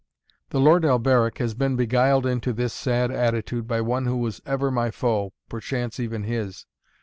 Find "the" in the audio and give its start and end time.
0.49-0.59